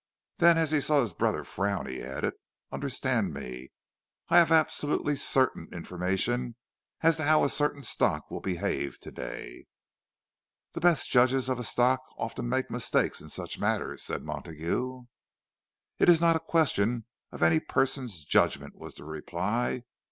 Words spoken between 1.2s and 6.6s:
frown, he added, "Understand me, I have absolutely certain information